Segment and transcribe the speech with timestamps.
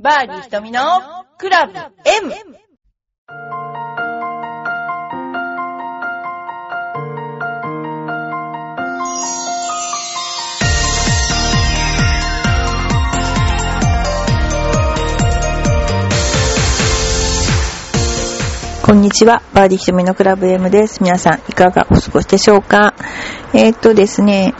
[0.00, 0.80] バーディー瞳の
[1.38, 1.90] クラブ M!
[18.86, 19.42] こんにちは。
[19.52, 21.02] バーディーひとみのクラブ M です。
[21.02, 22.94] 皆さん、いかがお過ごしでしょうか？
[23.52, 24.54] えー、っとですね、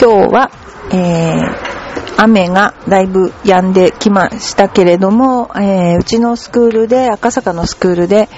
[0.00, 0.52] 今日は、
[0.92, 1.67] えー、
[2.16, 8.28] 雨がだいぶ止んできましたけれども、えー、うちのスクールで、赤坂のスクールで、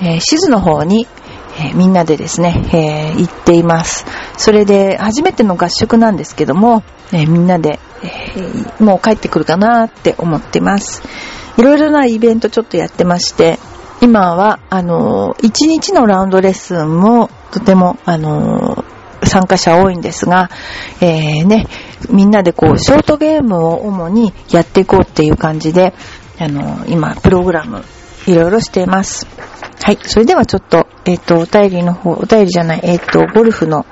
[0.00, 1.06] えー、静の方に、
[1.58, 4.06] えーみんなでですね、えー行っています。
[4.36, 11.02] それで、初めての合宿なんですけども、えみんなで、えもう帰ってくるかなって思ってます。
[11.58, 13.58] いろいろなイベントちょっとやってまして、
[14.00, 18.84] 今は、あの、1日のラウンドレッスンもとても、あの、
[19.24, 20.50] 参加者多いんですが、
[21.00, 21.66] えーね、
[22.08, 25.92] みんなでこう、ショートゲームを主にやっていこうっていう感じで、
[26.38, 27.84] あの、今、プログラム、
[28.26, 29.26] いろいろしています。
[29.82, 33.84] はい、それではちょっと、えっ、と、お便りの方、お便りじゃない、えっ、と、ゴルフの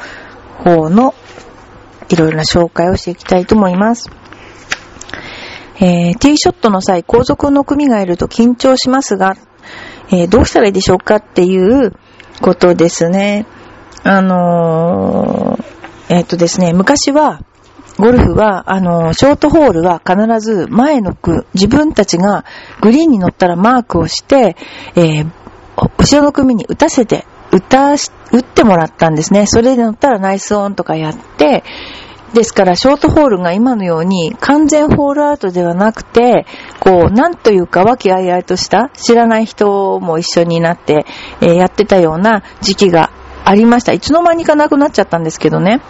[0.64, 1.14] 方の、
[2.08, 4.10] いろいろな紹介をしていきたいと思います。
[5.80, 9.36] えーティーショットの際、後続の組がいると緊張しますが、
[10.10, 11.92] えーどうしたらいいでしょうかっていう
[12.40, 13.46] ことですね。
[14.02, 15.64] あのー
[16.10, 17.40] えっ、とですね、昔は、
[17.98, 22.44] ゴルフは、あのショートホールは必ず前の区、自分たちが
[22.80, 24.56] グリーンに乗ったらマークをして、
[24.94, 25.30] えー
[25.96, 29.46] 後ろの組に打たせて、打たし、打ってもらったんですね。
[29.46, 31.62] それで乗ったらナイスオンとかやって、
[32.34, 36.46] ですから、ショートホールが今のように完全ホールアウトではなくて、
[36.80, 41.06] こう、なんというか和気あいあいとした知らない人も一緒になって、
[41.40, 43.10] えーやってたような時期が
[43.48, 43.94] ありました。
[43.94, 45.80] いつの間にかなくなっちゃったんですけどね。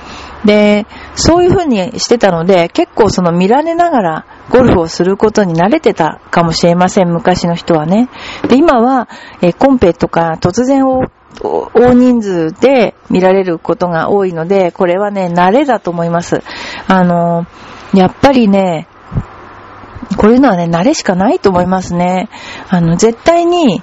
[0.44, 8.08] で、そういう風にしてたので、結構その見られながらゴルフをすることに慣れてたかもしれません、昔の人はね。
[8.46, 9.08] で、今は、
[9.42, 16.44] えーコンペとか突然大人数で見られることが多いので、これはね、慣れだと思います。
[16.86, 17.44] あの、
[17.92, 18.86] やっぱりね、
[20.16, 22.28] こういうのはね、慣れしかないと思いますね。
[22.68, 23.82] あの、絶対に、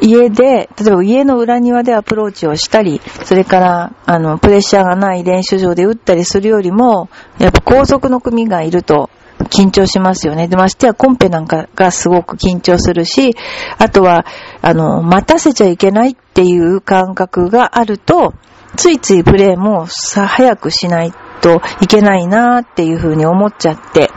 [0.00, 9.10] 家で、例えば家の裏庭でアプローチをしたり、それから、あの、プレッシャーがない練習場で打ったりするよりも、やっぱ高速の組がいると、
[9.48, 10.48] 緊張しますよね。
[10.48, 13.34] で、ましてやコンペなんかがすごく緊張するし、
[13.78, 14.26] あとは、
[14.60, 18.34] あの、待たせちゃいけないっていう感覚があると、
[18.76, 24.10] ついついプレーもさ、早くしないといけないなっていうふうに思っちゃって、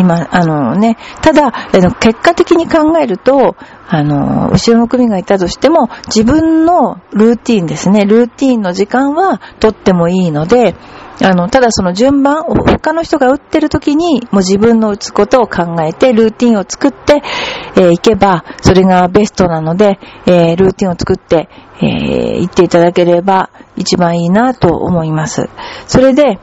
[0.00, 1.52] 今、あのね、ただ、
[2.00, 3.56] 結果的に考えると、
[3.88, 10.74] あの、後ろの組がいたとしても、自分のルーティンですね、ルーティンの時間はとってもいいので、
[11.22, 17.22] あの、ただその順番、他の人が打ってる時に、もう自分の打つことを考えて、ルーティンを作って、
[17.76, 21.48] えーいけば、それがベストなので、えールーティンを作って、
[21.82, 25.50] えー行っていただければ、一番いいなと思います。
[25.86, 26.38] それで、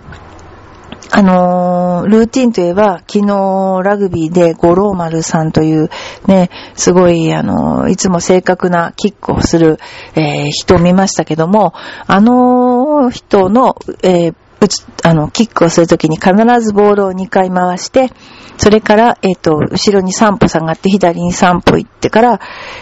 [1.12, 5.90] あのールーティンといえば、昨日ラグビーで五郎丸さんという
[6.28, 9.80] ね、すごい、あのーいつも正確なキックをする、
[10.16, 11.74] えー人を見ましたけども、
[12.08, 18.12] あの人の、えー打つ、あの、キックをするときに必ずボールを2回回して、
[18.58, 22.40] それから、えっ、と、後ろに3歩下がって、左に3歩行ってから、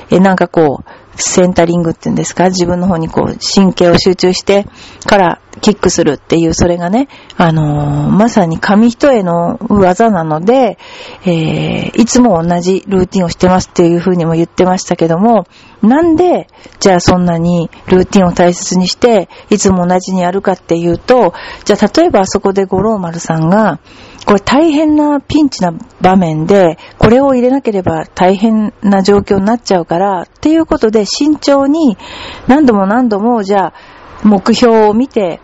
[0.10, 2.46] えなんかこう、センタリングっていうんですか？
[2.46, 4.66] 自分の方にこう、神経を集中して、
[5.06, 10.78] から、キックするっていう、それがね、あのーまさに紙一重の技なので、
[11.26, 15.48] えーいつも同じルーティンをしてますっていうふうにも言ってましたけども、
[15.82, 16.48] なんで、
[16.80, 21.34] じゃあそんなにルーティンを大切にして、いつも同じにやるかっていうと、
[21.64, 23.80] じゃあ例えばあそこで五郎丸さんが、
[24.26, 31.98] これ大変なピンチな場面で、これを入れなければ大変な状況になっちゃうから、っていうことで慎重に
[32.48, 33.74] 何度も何度も、じゃあ
[34.24, 35.40] 目標を見て、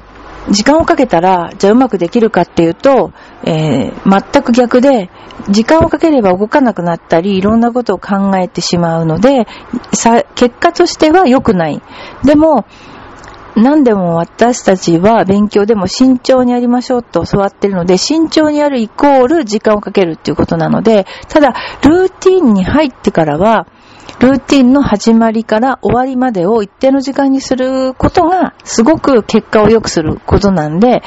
[0.49, 3.11] 時間をかけたら、じゃあうまくできるかっていうと、
[3.43, 5.11] えー全く逆で、
[5.49, 9.47] 時間をかければ動かなくなったり、いろんなことを考えてしまうので、
[9.93, 11.81] さ結果としては良くない。
[12.23, 12.65] でも、
[13.55, 21.53] 何でも私たちは勉強でも慎重にやりましょうと教わってるので、慎重にやるイコール時間をかけるっていうことなので、ただ、
[21.83, 23.67] ルーティンに入ってからは、
[24.19, 31.01] ルーティンの始まりから終わりまでを一定の時間にすることが、すごく結果を良くすることなんで、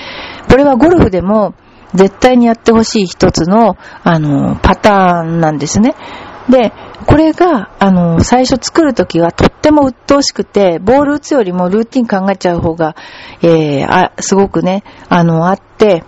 [0.51, 1.55] これはゴルフでも
[1.95, 5.95] 絶対にやってほしい一つの、あの、パターンなんですね。
[6.49, 6.73] で、
[7.07, 12.97] これが、あの、最初作るときはとっても鬱陶しくて、ボール打つよりもルーティン考えちゃう方が、
[13.43, 16.05] えー、あ、すごくね、あの、あって、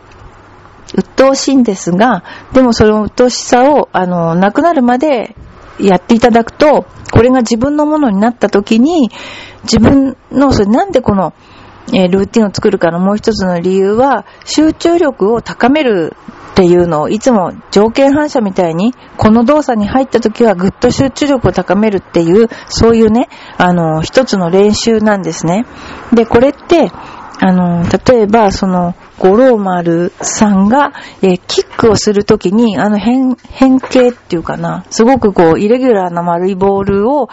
[0.94, 2.22] 鬱陶しいんですが、
[2.52, 5.34] でもその鬱陶しさを、あの、なくなるまで
[5.80, 9.10] やっていただくと、これが自分のものになった時に、
[9.64, 11.34] 自分の、それなんでこの、
[11.92, 16.16] えー、ルーティンを作るかのもう一つの理由は、集中力を高める
[16.56, 25.66] っていうのをいつも条件反射みたいに、この動作に入った時はぐっと集中力を高めるっていう、そういうね、あの、一つの練習なんですね。
[26.14, 26.90] で、これって、
[27.40, 37.28] あの、例えば、その、五郎丸さんが、えー、キックをするときに、あの変、変形っていうかな、すごくこう、イレギュラーな丸いボールを、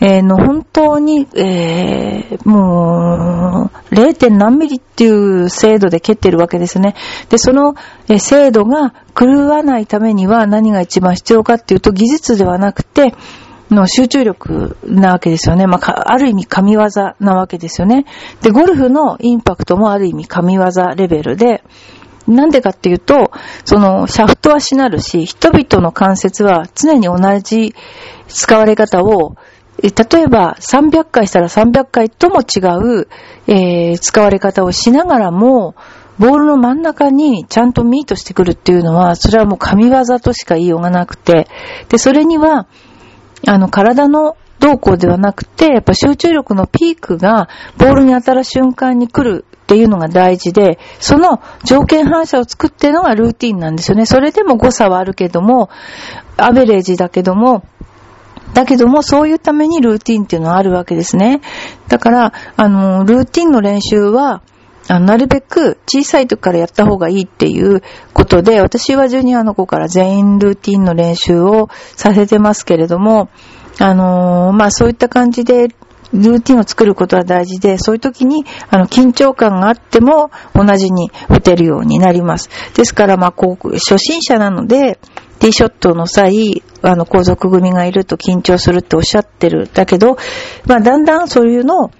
[0.00, 4.30] えー、の、本当に、えー、もう、0.
[4.30, 6.94] 何ミリっていう精度で蹴ってるわけですね。
[7.30, 7.74] で、その、
[8.08, 13.14] え、精度が狂わないためには何が一番必要かっていうと、技術ではなくて、
[13.70, 15.66] の集中力なわけですよね。
[15.66, 16.86] まあ、ある意味神業
[17.20, 18.06] なわけですよね。
[18.40, 20.64] で、ゴルフのインパクトもある意味神業
[20.96, 21.62] レベルで、
[22.26, 23.30] なんでかっていうと、
[23.64, 27.74] その、シャフトはしなるし、人々の関節は常に同じ
[28.28, 29.36] 使われ方を、
[29.80, 33.08] 例えば300回したら300回とも違う、
[33.46, 35.76] えー、使われ方をしながらも、
[36.18, 41.46] ボールの真ん中にちゃんとミートしてくるっていうのは、それはもう神業としか言いようがなくて、
[41.88, 42.66] で、それには、
[43.46, 54.04] あの、体の動向ではなくて、やっぱ集中力のピークがボールに当たる瞬間に来るっていうのが大事で、その条件反射を作ってるのがルーティンなんですよね。
[54.04, 55.70] それでも誤差はあるけども、
[56.36, 57.62] アベレージだけども、
[58.54, 61.40] だけども、そういうためにルーティンっていうのはあるわけですね。
[61.88, 64.42] だから、あの、ルーティンの練習は、
[64.90, 67.82] あなるべく小さい時からやった方がいいっていう
[68.14, 73.28] ことで、私はジュニアの子から全員ルーティンの練習をさせてますけれども、
[73.78, 75.68] あの、まあそういった感じで、
[76.14, 82.48] ルーティンを作ることは大事で、そういう時に、あの、緊張感があっても、同じに打てるようになります。
[82.74, 84.98] ですから、まあ、こう、初心者なので、
[85.38, 89.68] ティーショットの際、あの、皇族組がいると緊張するっておっしゃってる。
[89.72, 90.16] だけど、
[90.66, 91.90] まあ、だんだんそういうのを、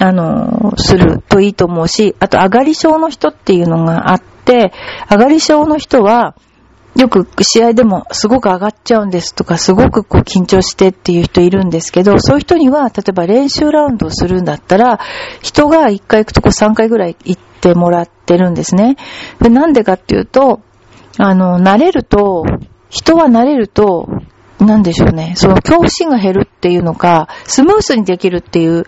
[0.00, 4.72] あの、するといいと思うし、あと、上がり症の人っていうのがあって、
[5.10, 6.34] 上がり症の人は、
[6.96, 14.98] よく試合でもすごく上がっちゃうんですとか、すごくこう緊張してっていう人いるんですけど、そういう人には、例えば練習ラウンドをするんだったら、
[15.40, 18.96] 人が1回行くとこう3回ぐらい行ってもらってるんですね。
[19.40, 20.60] でなんでかっていうと、
[21.18, 22.44] あの、慣れると、
[22.90, 24.08] 人は慣れると、
[24.58, 25.34] なんでしょうね。
[25.36, 28.86] その恐怖心が減るっていうのか、スムースにできるっていう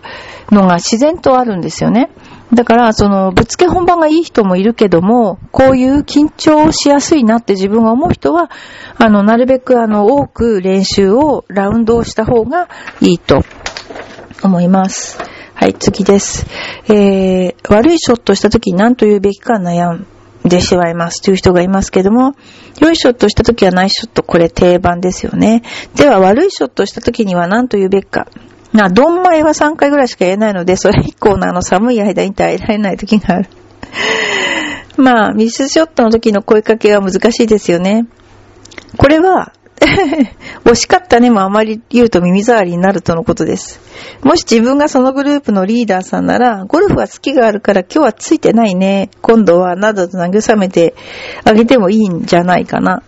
[0.51, 2.09] のが自然とあるんですよね。
[2.53, 8.51] だから、その、ぶつけ本番がいい人もいるけども、こういう緊張しやすいなって自分が思う人は、
[8.97, 12.67] あの、なるべくあの、多く練習を、ラウンドをした方が
[12.99, 13.43] いいと
[14.43, 15.17] 思います。
[15.53, 16.45] はい、次です。
[16.87, 20.05] えー、悪いショットした時に何と言うべきか悩ん
[20.45, 22.35] でしまいますという人がいますけども、
[22.79, 25.61] 良いショットした時はナイスショット、これ定番ですよね。
[25.95, 28.27] では悪いショットした時には何と言うべきか。
[28.73, 33.49] な、ドンマイは3回ぐらいしか言えないので、それ以降のあの寒い間に耐えられない時がある。
[34.97, 38.05] まあ、ミスショットの時の声かけは難しいですよね。
[38.97, 39.51] これは、
[40.63, 43.81] 惜しかったねもあまり言うと耳障りになるとのことです。
[44.23, 49.09] もし自分がそのグループのリーダーさんなら、ゴルフは好きがあるから今日はついてないね。
[49.21, 50.93] 今度はなどと慰めて
[51.43, 53.01] あげてもいいんじゃないかな。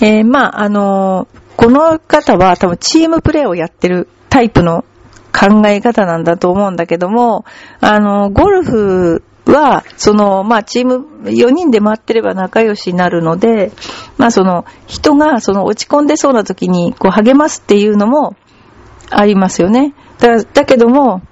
[0.00, 4.84] えー、まあ、あのー、この方は多分チームプレーをやってるタイプの
[5.32, 7.44] 考え方なんだと思うんだけども、
[7.80, 13.72] あの、ゴルフは、その、まあ、チーム4人で回ってれば仲良しになるので、
[14.18, 18.36] まあ、その、人が、その、落ち込んでそうな時に、こう、励ますっていうのも、
[19.10, 19.94] ありますよね。
[20.18, 21.22] だ、だけども、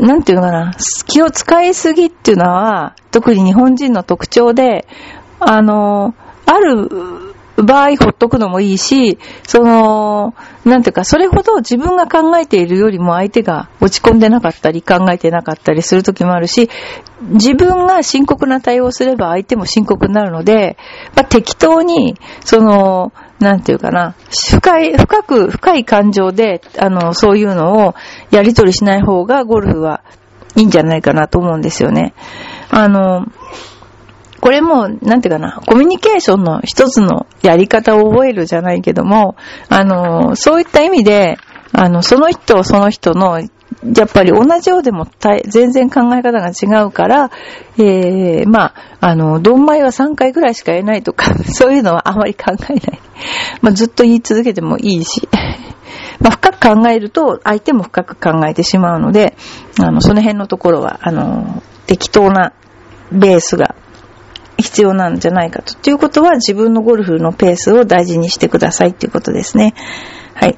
[0.00, 0.74] なんていうのかな、
[1.06, 4.86] 気を使いすぎっていうのは、特に日本人の特徴で、
[5.38, 6.14] あの、
[6.46, 16.70] ある場合ほっとくのもいいし、その、なんていうか、それほど自分が考えているよりも相手が落ち込んでなかったり考えてなかったりする時もあるし、
[17.20, 20.76] 自分が深刻な対応すれば相手も深刻になるので、
[21.14, 27.94] まあ、適当に、その、なんていうかな、深い、深く、深い感情で、あの、そういうのを
[28.30, 30.02] やり取りしない方がゴルフは
[30.54, 32.14] いいんじゃないかなと思うんですよね。
[32.70, 33.26] あの、
[34.42, 39.36] これも、なんていうかな、コミュニケーションの一つのやり方を覚えるじゃないけども、
[39.68, 41.38] あの、そういった意味で、
[41.72, 45.06] あの、その人その人の、やっぱり同じようでも
[45.46, 47.30] 全然考え方が違うから、
[47.78, 52.80] えー、まあ、あの、ドンマイは3回ぐらいしか言えないとか、 そういうのはあまり考えない。
[53.60, 55.28] まあ、ずっと言い続けてもいいし。
[56.18, 59.36] まあ、深く考えると、相手も深く考えてしまうので、
[59.80, 62.52] あの、その辺のところは、あの、適当な
[63.12, 63.76] ベースが
[64.72, 65.74] 必要なんじゃないかと。
[65.74, 69.74] ということは自分のゴルフのペースを大事にしてくださいっていうことですね。
[70.34, 70.56] はい。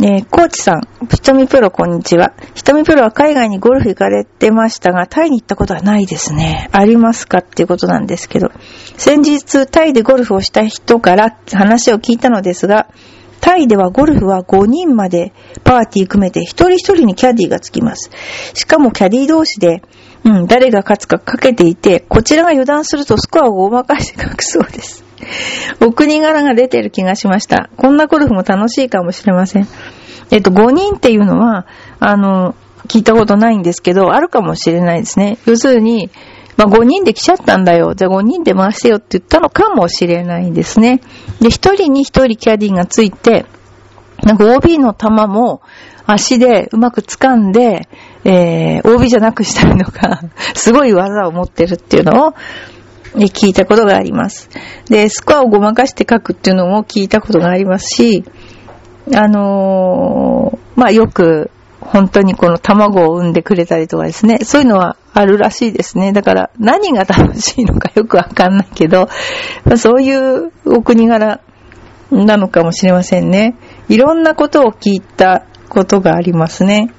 [0.00, 2.32] えー、コーチさん、ひとみプロこんにちは。
[2.54, 6.68] ひとみプロは海外にゴルフ行かれてましたが、タイに行ったことはないですね。
[6.70, 8.50] ありますかっていうことなんですけど。
[8.96, 12.86] 先日、タイでゴルフをした人から話を聞いたのですが、
[13.40, 15.32] タイではゴルフは5人まで
[15.64, 18.10] パーティー組めて一人一人にキャディーがつきます。
[18.54, 19.82] しかもキャディー同士で、
[20.24, 25.04] うん、誰が勝つかかけていて、こちらが油断するとスコアをごまかして書くそうです。
[25.80, 27.70] お国柄が出てる気がしました。
[27.76, 29.68] こんなゴルフも楽しいかもしれません。
[30.30, 31.66] えっと、5人っていうのは、
[32.00, 32.54] あの、
[32.88, 35.38] 聞いたことないんですけど、あるかもしれないですね。
[35.46, 36.10] 要するに、
[36.56, 37.94] まあ、5人で来ちゃったんだよ。
[37.94, 41.00] じゃあ5人で回してよって言ったのかもしれないですね。
[41.40, 43.46] で、1人に1人キャディがついて、
[44.22, 45.62] なんか OB の球も
[46.06, 47.88] 足でうまく掴んで、
[48.24, 50.20] えー、OB じゃなくしたりとか、
[50.54, 52.34] すごい技を持ってるっていうのを、
[53.16, 54.50] 聞いたことがあります。
[54.88, 58.24] で、スコアをごまかして書くっていうのも聞いたことがありますし、
[59.14, 61.50] あのー、まあ、よく
[61.84, 66.12] 本当にこの卵を産んでくれたりとかですね、そういうのはあるらしいですね。
[66.12, 69.08] だから何が楽しいのか よくわかんないけど、
[69.64, 71.40] まあ、そういうお国柄
[72.10, 73.56] なのかもしれませんね。
[73.88, 76.90] いろんなことを聞いたことがありますね。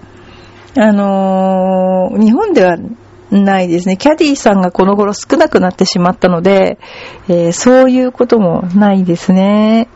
[0.77, 2.77] あのー、日本では
[3.31, 3.97] ないですね。
[3.97, 6.77] キャディーさんがこの頃少なくなってしまったので、
[7.27, 9.87] えー、そういうこともないですね。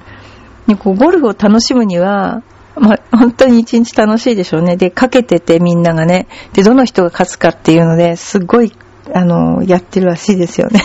[0.79, 2.43] こうゴルフを楽しむには、
[2.75, 4.77] まあ、本当に一日楽しいでしょうね。
[4.77, 6.27] で、かけててみんながね。
[6.53, 8.71] で、どの人が勝つかっていうので、すっごい、
[9.13, 10.81] あの、やってるらしいですよね。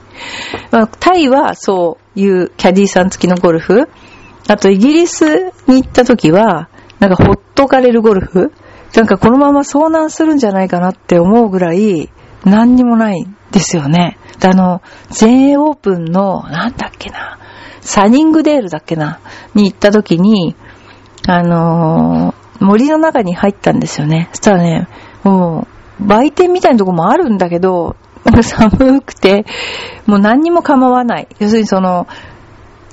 [0.70, 3.88] まあ、タイはそういうキャディーさん付きのゴルフ。
[4.48, 6.68] あと、イギリスに行った時は、
[7.00, 8.52] なんかほっとかれるゴルフ。
[8.94, 12.10] なんかこのまま遭難するんじゃないかなって思うぐらい、
[12.44, 14.18] 何にもないですよね。
[14.40, 17.38] で、あの、全英オープンの、なんだっけな、
[17.80, 19.20] サニングデールだっけな、
[19.54, 20.56] に行った時に、
[21.28, 24.28] あのー、森の中に入ったんですよね。
[24.32, 24.88] そしたらね、
[25.22, 25.66] も
[26.00, 27.96] う、売店みたいなとこもあるんだけど、
[28.42, 29.46] 寒くて、
[30.06, 31.28] もう何にも構わない。
[31.38, 32.06] 要するにその、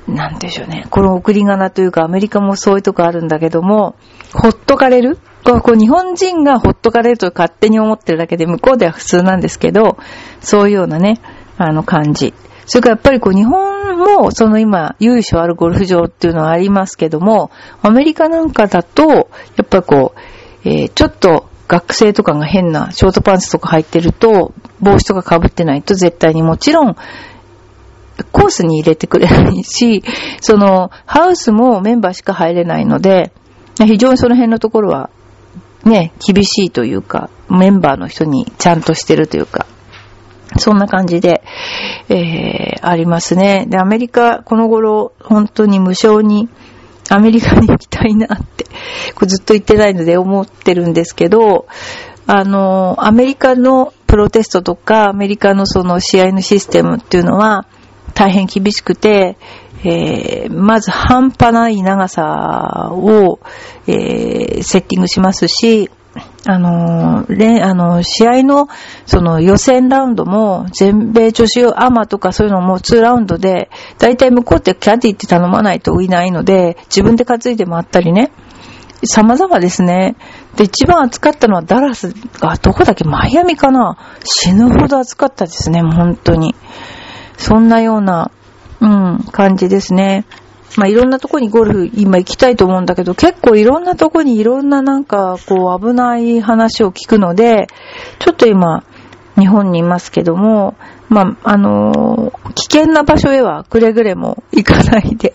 [0.08, 0.86] なんでしょうね。
[0.90, 3.96] この送り仮名というか、アメリカもそういうとこあるんだけども、
[4.34, 5.18] ほっとかれる？
[5.44, 9.98] こう日本人がほっとかれると勝手に思ってるだけで、向こうでは普通なんですけど、
[10.42, 11.22] そういうようなね、
[11.58, 12.34] あの感じ。
[12.66, 17.50] それからやっぱりこう日本もその今由緒あるゴルフ場っていうのはありますけども、
[17.82, 19.24] アメリカなんかだと、や
[19.64, 20.14] っぱこ
[20.66, 26.96] う、えー、ちょっと学生とかが変なショートパンツとか入ってると、帽子とか被ってないと絶対にもちろん、
[28.34, 30.04] コースに入れてくれないし、
[30.42, 33.32] その、ハウスもメンバーしか入れないので、
[33.86, 35.10] 非常にその辺のところは、
[35.84, 39.66] ね、厳しいというか、メンバーの人にちゃんとしてるというか、
[40.58, 41.44] そんな感じで、
[42.10, 43.66] えー、ありますね。
[43.68, 46.50] で、アメリカ、この頃、本当に無償に、
[47.10, 48.66] アメリカに行きたいなって、
[49.26, 51.68] ずっと言ってないので思ってるんですけど、
[52.26, 57.66] あの、アメリカのプロテストとか、アメリカのその試合のシステムっていうのは、
[58.14, 59.38] 大変厳しくて、
[59.90, 63.40] えー、まず半端ない長さを、
[63.88, 65.90] えー、セッティングしますし、
[66.46, 68.68] あのー、あの、試合の、
[69.06, 78.32] その予選ラウンドも、全米女子アマとかそういうのも2ラウンドで、だいたい向こうってキャディって頼まないといないので、自分で担いで回ったりね、
[79.04, 80.16] 様々ですね。
[80.56, 83.04] で、一番暑かったのはダラス、あ、どこだっけ？
[83.04, 83.98] マイアミかな？
[84.24, 86.56] 死ぬほど暑かったですね、本当に。
[87.38, 88.32] そんなような、
[88.82, 90.26] うん、感じですね。
[90.78, 97.68] まあ、いろんなとこにゴルフ今行きたいと思うんだけど、結構いろんなとこにいろんななんか、こう危ない話を聞くので、
[98.20, 98.84] ちょっと今、
[99.38, 100.76] 日本にいますけども、
[101.10, 105.34] まあ、あのー、危険な場所へはくれぐれも行かないで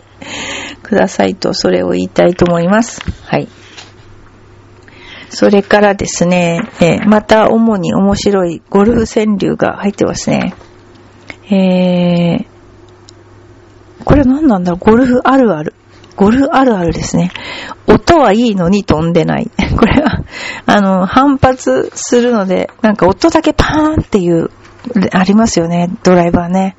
[0.83, 3.01] くださいと、それを言いたいと思います。
[3.25, 3.49] はい。
[5.31, 10.55] それからですね、えー、また主に面白いゴルフ川柳が入ってますね。
[11.47, 12.47] えー、
[14.05, 14.73] これ何なんだ？
[14.73, 15.75] ろうゴルフあるある。
[16.17, 17.31] ゴルフあるあるですね。
[17.87, 19.51] 音はいいのに飛んでない。
[19.77, 20.23] これは、
[20.67, 24.51] あの、反発するので、なんか音だけパーンっていう、
[25.13, 26.77] ありますよね、ドライバーね。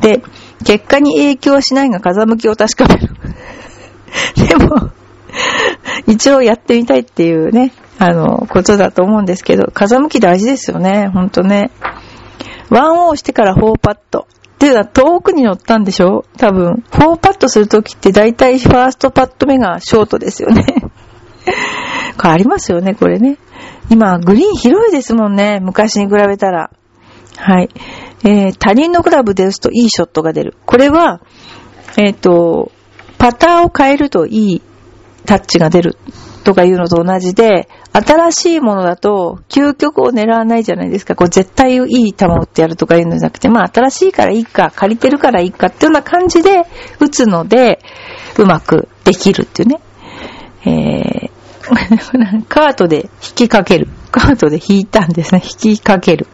[0.00, 0.22] で、
[0.64, 3.14] 結果に影響しないが風向きを確かめる。
[4.48, 4.90] でも、
[6.06, 11.70] 一応やってみたいっていうね、あの、ことだと思うんですけど、風向き大事ですよね、ほんとね。
[12.70, 14.26] ワンオーしてから4パット。
[14.54, 16.24] っていうのは遠くに乗ったんでしょ？
[16.36, 16.84] 多分。
[16.90, 20.64] 4パットするときって大体ファーストパット目がショートですよね。
[22.16, 23.38] これありますよね、これね。
[23.90, 25.60] 今、グリーン広いですもんね。
[25.60, 26.70] 昔に比べたら。
[27.36, 27.68] はい。
[28.24, 30.56] えー他人のクラブで打つといいショットが出る。
[30.64, 31.20] これは、
[31.98, 32.72] えっ、と、
[33.18, 34.62] パターを変えるといい
[35.26, 35.96] タッチが出る
[36.44, 41.14] とかいうのと同じで、新しいものだと、究極を狙わないじゃないですか。
[41.14, 46.64] こう、絶対いい球を打ってやるとかいうのじゃなくて、まあ、新しいからいいか、借りてるからいいかっていうような感じで
[46.98, 47.78] 打つので、
[48.36, 49.80] うまくできるっていうね。
[50.66, 53.88] えー、 カートで引きかける。
[54.10, 55.40] カートで引いたんですね。
[55.44, 56.26] 引きかける。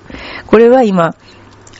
[0.47, 1.14] これは今、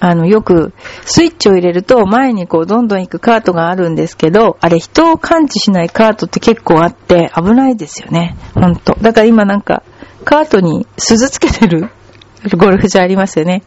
[0.01, 0.73] あの、よく、
[1.05, 8.37] スイッチを入れると前にこう、どんどん行くカートがあるんですけど、あれ人を感知しないカートって結構あって危ないですよね。
[8.55, 8.95] ほんと。
[9.01, 9.83] だから今なんか、
[10.25, 11.91] カートに鈴つけてる
[12.57, 13.63] ゴルフ場ありますよね。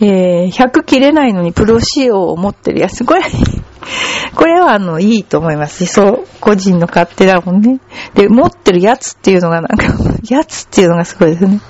[0.00, 3.04] えー、100切れないのにプロ仕様を持ってるやつ。
[3.04, 3.22] これ、
[4.34, 5.86] これはあの、いいと思います。
[5.86, 7.80] そう、個人の勝手だもんね。
[8.14, 9.86] で、持ってるやつっていうのがなんか、
[10.28, 11.60] やつっていうのがすごいですね。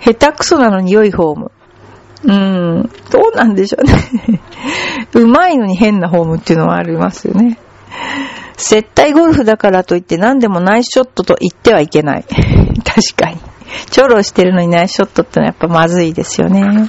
[0.00, 1.50] 下手くそなのに良いフォーム。
[2.24, 4.40] うーん、どうなんでしょうね。
[5.14, 7.58] うまいのに変なフォームっていうのはありますよね。
[8.56, 12.24] 接待ゴルフだからといって何でもナイスショットと言ってはいけない。
[12.84, 13.38] 確かに。
[13.90, 16.88] チョロしてるのにナイスショットってのはやっぱまずいですよね。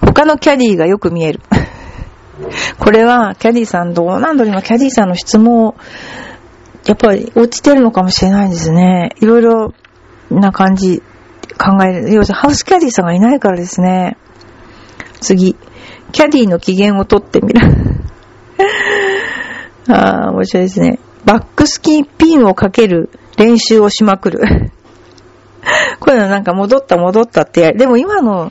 [0.00, 1.40] 他のキャディーがよく見える。
[2.78, 5.74] これは、キャディーさんどうなんだろう今、キャディーさんの質問、
[6.86, 9.10] やっぱり落ちてるのかもしれないですね。
[9.20, 9.74] いろいろ
[10.30, 11.02] な感じ
[11.60, 12.12] 考える。
[12.12, 14.16] 要するにハウスキャディさんがいないからですね。
[15.20, 15.56] 次。
[16.12, 17.60] キャディの機嫌を取ってみる。
[19.92, 20.98] ああ、面白いですね。
[21.24, 24.40] バックスキンピンをかける練習をしまくる。
[26.00, 27.78] こういうのなんか戻った戻ったってやる。
[27.78, 28.50] でも今の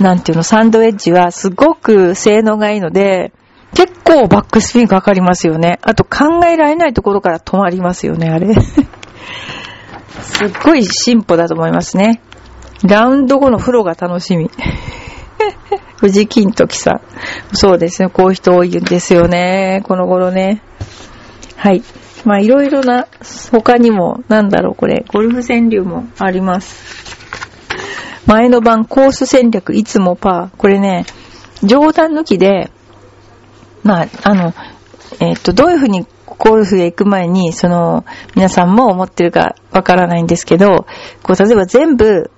[0.00, 3.32] なんていうの、サンドエッジはすごく性能がいいので、
[3.74, 5.78] 結構バックスピンかかりますよね。
[5.82, 8.48] あと考えられないところから止まりますよね、あれ。
[10.22, 12.20] すっごい進歩だと思いますね。
[12.82, 14.50] ラウンド後の風呂が楽しみ。
[15.98, 17.00] 藤金時さん。
[17.52, 20.62] そうですね、こういう人多いんですよね、この頃ね。
[21.56, 21.82] はい。
[22.24, 23.06] まあいろいろな、
[23.50, 27.16] 他にも、なんだろう、これ、ゴルフ川柳もあります。
[28.26, 30.56] 前の晩コース戦略いつもパー。
[30.56, 31.04] これね、
[31.62, 32.70] 冗談抜きで、
[33.82, 34.54] まあ、あの、
[35.20, 36.06] えっ、と、どういうふうに
[36.40, 40.86] ゴルフへ行く前に、その、皆さんも思ってるかわからないんですけど、
[41.22, 42.30] こう、例えば全部、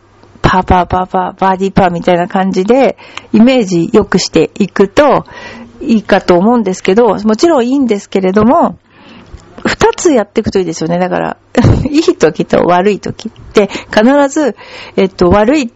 [0.42, 2.98] パーパーパーパー、バーディーパーみたいな感じで、
[3.32, 5.24] イメージ良くしていくと、
[5.80, 8.76] いいかと思うんですけど、もちろんいいんですけれども、
[9.64, 10.98] 二つやっていくといいですよね。
[10.98, 11.36] だから、
[11.88, 14.56] いい時と悪い時って、必ず、
[14.96, 15.68] えっと、悪いっ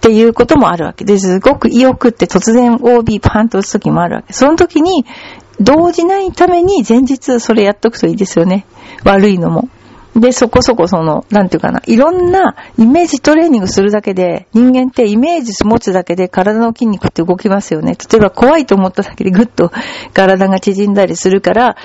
[0.00, 1.34] ていうこともあるわけです。
[1.34, 4.32] すごく意欲って突然 OB パンと打つ時もあるわけ。
[4.32, 5.06] その時に、
[5.60, 8.66] 動じないために前日それやっとくといいですよね。
[9.04, 9.68] 悪いのも。
[10.14, 17.96] で、そこそこその、なんていうかな、いろんなイメージトレーニングするだけで、人間ってイメージ持つだけで体の筋肉って動きますよね。
[18.10, 19.72] 例えば怖いと思っただけでぐっと
[20.12, 21.76] 体が縮んだりするから、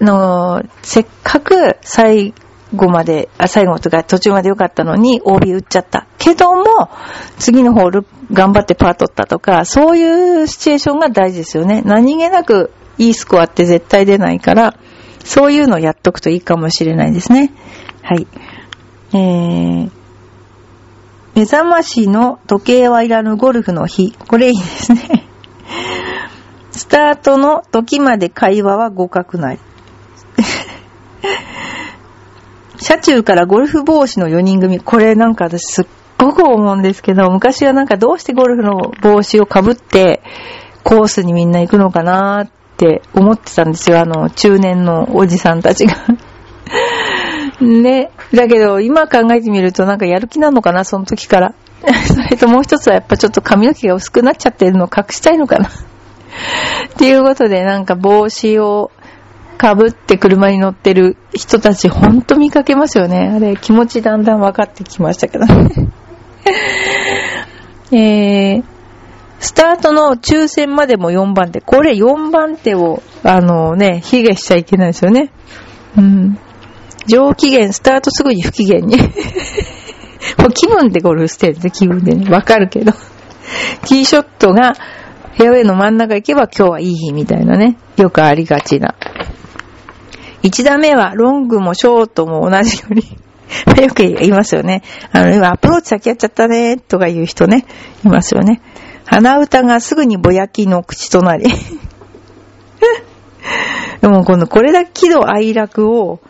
[0.00, 2.32] あのーせっかく最
[2.74, 6.06] 後まで、あ、最後とか途中まで良かったのに OB 打っちゃった。
[6.18, 6.64] けども、
[7.38, 11.82] 次のホール頑張ってパー取ったとか、そういうシチュエーションが大事ですよね。
[11.84, 14.74] 何気なくいいスコアって絶対出ないから、
[15.24, 17.52] そういうのをやっとくといいかもしれないですね。
[18.02, 18.26] はい。
[19.12, 19.90] えー、
[21.34, 24.12] 目覚ましの時計はいらぬゴルフの日。
[24.12, 25.28] これいいですね。
[26.72, 29.58] スタートの時まで会話は互角ない。
[32.80, 34.80] 車中からゴルフ帽子の4人組。
[34.80, 35.86] これなんか私すっ
[36.18, 40.22] ごく思うんですけど、昔はなんかどうしてゴルフの帽子をかぶって
[40.84, 44.00] コースにみんな行くのかなーっって思ってたんですよ。
[44.00, 45.96] あの、中年のおじさんたちが。
[47.60, 48.10] ね。
[48.32, 51.54] だけど、今考えてみるとなんかやる気なのかな、その時から。
[52.06, 55.66] それともう一つはやっぱちょっと髪の毛が薄くなっちゃってるのを隠したいのかな。
[55.68, 55.70] っ
[56.96, 58.92] ていうことでなんか帽子を
[59.56, 63.32] かぶって車に乗ってる人たちほんと見かけますよね。
[63.34, 65.88] あれ気持ちだんだん分かってきましたけどね。
[67.90, 68.64] えー、
[69.40, 71.60] スタートの抽選までも4番手。
[71.60, 75.30] これ4番手を、あのね、卑下しちゃいけないですよね。
[75.96, 76.38] うん。
[77.06, 78.96] 上機嫌、スタートすぐに不機嫌に。
[80.38, 82.30] もう気分でゴルフしてるんで、気分でね。
[82.30, 82.92] わかるけど。
[82.92, 84.74] ティーショットが
[85.36, 87.76] フェアウェイの真ん中行けば今日はいい日みたいなね。
[87.96, 88.96] よくありがちな。
[90.42, 93.04] 一打目はロングもショートも同じより。
[93.82, 94.82] よく言いますよね。
[95.12, 97.64] あの、今アプローチ先やっちゃったね、とか言う人ね。
[98.04, 98.60] いますよね。
[99.10, 101.46] 鼻歌がすぐにぼやきの口となり。
[104.02, 106.20] でもこの、これだけ喜怒哀楽を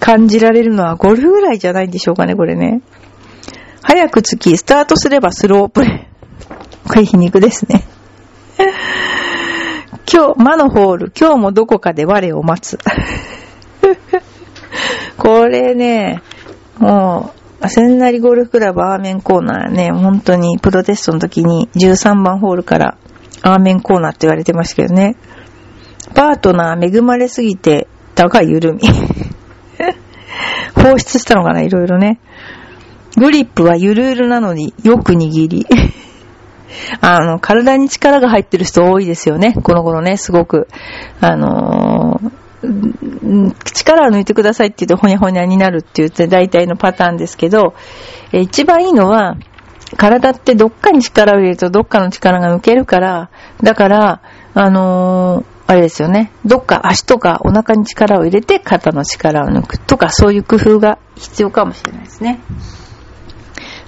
[0.00, 2.80] 感じられるのはゴルフぐらいじゃないんでしょうかね、これね。
[3.82, 6.00] 早く着き、スタートすればスロープレイ。
[6.88, 7.84] これ皮肉ですね。
[10.12, 12.76] 今日、魔のホール、今日もどこかで我を待つ。
[15.16, 16.22] これね、
[16.78, 22.96] もう、千成ゴルフクラブアーメンコーナーね、本当にプロテストの時に13番ホールから
[23.42, 25.16] アーメンコーナーって言われてましたけどね。
[26.14, 28.80] パートナー恵まれすぎて、だが緩み。
[30.74, 32.18] 放出したのかないろいろね。
[33.16, 35.66] グリップはゆるゆるなのによく握り。
[37.00, 39.54] あの、体に力が入ってる人多いですよね。
[39.62, 40.68] この頃ね、すごく。
[41.20, 42.30] あのー、
[42.62, 47.74] 力を抜いてくださいって言うとほにゃほにゃになるって言って大体のパターンですけど、
[48.32, 49.36] 一番いいのは、
[49.96, 53.30] 体ってどっかに力を入れるとどっかの力が抜けるから、
[53.62, 54.22] だから、
[54.54, 56.32] あのー、あれですよね。
[56.44, 62.40] どっか足とかお腹に力を入れて肩の力を抜くとかそういう工夫が必要かもしれないですね。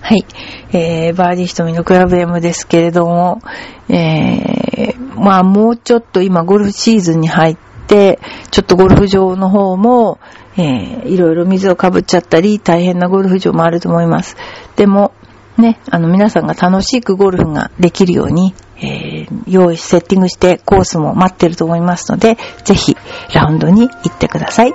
[0.00, 0.24] はい。
[0.72, 3.40] えー、バーディー瞳のクラブ M ですけれども、
[3.88, 10.18] えー、まあもうちょっと今ゴルフシーズンに入って、ちょっとゴルフ場の方も、
[10.56, 14.36] えー、いろいろ水をかぶっちゃったり、大変なゴルフ場もあると思います。
[14.76, 15.12] でも、
[15.58, 22.96] ね、あの皆さんが楽しくゴルフができるように、えー、用意、セッティングしてコースも待ってると思いますので、ぜひ
[23.34, 24.74] ラウンドに行ってください。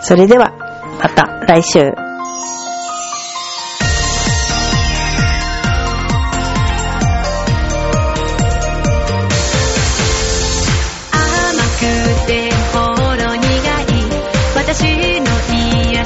[0.00, 0.52] それでは、
[1.02, 2.05] また来週。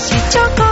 [0.01, 0.70] 私